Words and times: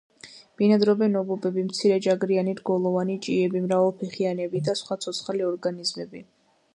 ბინადრობენ 0.59 1.17
ობობები, 1.19 1.65
მცირეჯაგრიანი 1.67 2.55
რგოლოვანი 2.61 3.17
ჭიები, 3.27 3.61
მრავალფეხიანები 3.67 4.63
და 4.69 4.75
სხვა 4.81 4.99
ცოცხალი 5.07 5.47
ორგანიზმები. 5.51 6.25